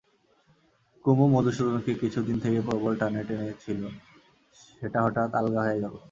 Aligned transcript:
কুমু 1.05 1.25
মধুসূদনকে 1.27 1.91
কিছুদিন 1.93 2.37
থেকে 2.39 2.59
প্রবল 2.61 2.93
টানে 2.95 3.21
টেনেছিল, 3.23 3.81
সেটা 4.71 4.99
হঠাৎ 5.05 5.29
আলগা 5.35 5.61
হয়ে 5.65 5.81
গেল। 5.83 5.95